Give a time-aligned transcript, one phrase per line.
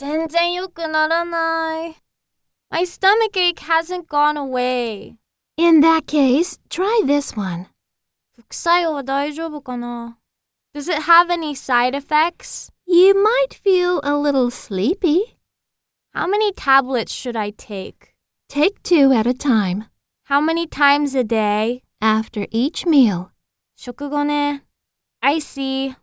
[0.00, 1.94] 全然良くならない。
[2.70, 5.16] My stomach ache hasn't gone away.
[5.58, 7.66] In that case, try this one.
[10.72, 12.70] Does it have any side effects?
[12.86, 15.36] You might feel a little sleepy.
[16.14, 18.14] How many tablets should I take?
[18.48, 19.84] Take two at a time
[20.24, 21.82] How many times a day?
[22.00, 23.32] after each meal.
[23.76, 24.64] 食後ね。
[25.20, 25.94] I see.